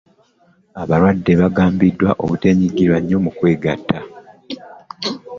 abalwadde 0.81 1.33
bagambibwa 1.41 2.09
obuteenyigira 2.23 2.95
nnyo 2.99 3.17
mu 3.25 3.31
kwegatta. 3.37 3.99